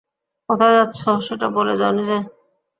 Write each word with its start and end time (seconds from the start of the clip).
কোথায় 0.49 0.75
যাচ্ছো 0.77 1.09
সেটা 1.27 1.47
বলে 1.55 1.73
যাওনি 1.77 2.03
কেন? 2.09 2.23